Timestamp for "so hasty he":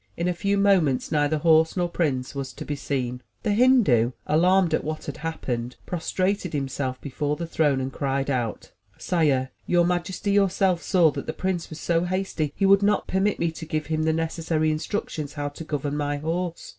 11.79-12.65